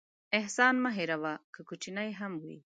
احسان 0.39 0.73
مه 0.83 0.91
هېروه، 0.97 1.33
که 1.53 1.61
کوچنی 1.69 2.09
هم 2.19 2.33
وي. 2.43 2.57